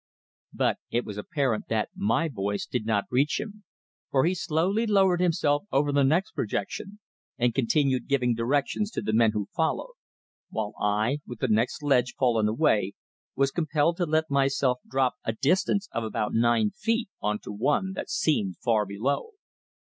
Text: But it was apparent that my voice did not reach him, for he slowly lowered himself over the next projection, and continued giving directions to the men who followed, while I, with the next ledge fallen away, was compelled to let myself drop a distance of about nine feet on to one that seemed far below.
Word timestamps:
But 0.51 0.79
it 0.89 1.05
was 1.05 1.19
apparent 1.19 1.67
that 1.67 1.89
my 1.95 2.27
voice 2.27 2.65
did 2.65 2.87
not 2.87 3.05
reach 3.11 3.39
him, 3.39 3.63
for 4.09 4.25
he 4.25 4.33
slowly 4.33 4.87
lowered 4.87 5.21
himself 5.21 5.65
over 5.71 5.91
the 5.91 6.03
next 6.03 6.31
projection, 6.31 6.97
and 7.37 7.53
continued 7.53 8.07
giving 8.07 8.33
directions 8.33 8.89
to 8.93 9.03
the 9.03 9.13
men 9.13 9.33
who 9.33 9.47
followed, 9.55 9.93
while 10.49 10.73
I, 10.81 11.19
with 11.27 11.37
the 11.39 11.47
next 11.49 11.83
ledge 11.83 12.15
fallen 12.17 12.47
away, 12.47 12.93
was 13.35 13.51
compelled 13.51 13.97
to 13.97 14.07
let 14.07 14.31
myself 14.31 14.79
drop 14.89 15.17
a 15.23 15.33
distance 15.33 15.87
of 15.91 16.03
about 16.03 16.33
nine 16.33 16.71
feet 16.71 17.09
on 17.21 17.37
to 17.41 17.51
one 17.51 17.91
that 17.93 18.09
seemed 18.09 18.57
far 18.57 18.87
below. 18.87 19.33